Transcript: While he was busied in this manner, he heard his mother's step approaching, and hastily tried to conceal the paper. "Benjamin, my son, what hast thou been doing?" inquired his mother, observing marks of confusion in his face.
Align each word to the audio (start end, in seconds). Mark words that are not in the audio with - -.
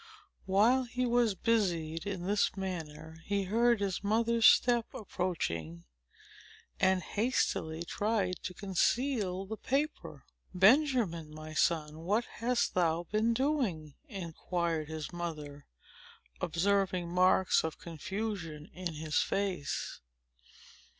While 0.47 0.85
he 0.85 1.05
was 1.05 1.35
busied 1.35 2.07
in 2.07 2.25
this 2.25 2.57
manner, 2.57 3.21
he 3.25 3.43
heard 3.43 3.79
his 3.81 4.03
mother's 4.03 4.47
step 4.47 4.87
approaching, 4.95 5.85
and 6.79 7.03
hastily 7.03 7.83
tried 7.85 8.41
to 8.41 8.55
conceal 8.55 9.45
the 9.45 9.57
paper. 9.57 10.25
"Benjamin, 10.55 11.31
my 11.31 11.53
son, 11.53 11.99
what 11.99 12.25
hast 12.25 12.73
thou 12.73 13.03
been 13.11 13.35
doing?" 13.35 13.93
inquired 14.07 14.87
his 14.87 15.13
mother, 15.13 15.67
observing 16.41 17.07
marks 17.07 17.63
of 17.63 17.77
confusion 17.77 18.71
in 18.73 18.95
his 18.95 19.17
face. 19.19 20.01